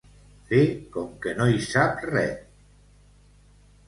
Fer 0.51 0.61
com 0.95 1.11
que 1.25 1.33
no 1.41 1.45
hi 1.51 1.59
sap 1.65 2.01
res. 2.13 2.39